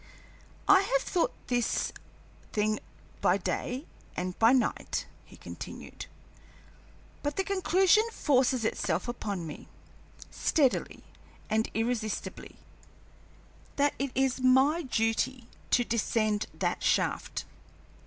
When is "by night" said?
4.39-5.05